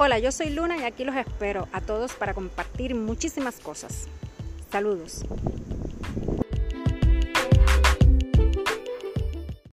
Hola, 0.00 0.20
yo 0.20 0.30
soy 0.30 0.50
Luna 0.50 0.76
y 0.76 0.84
aquí 0.84 1.02
los 1.02 1.16
espero 1.16 1.66
a 1.72 1.80
todos 1.80 2.12
para 2.12 2.32
compartir 2.32 2.94
muchísimas 2.94 3.58
cosas. 3.58 4.06
Saludos. 4.70 5.24